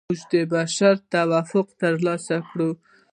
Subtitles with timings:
[0.09, 2.69] موږ د بشر توافق ترلاسه کوو.